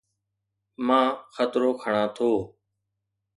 مان 0.85 1.05
خطرو 1.35 1.71
کڻان 1.81 2.07
ٿو 2.15 2.31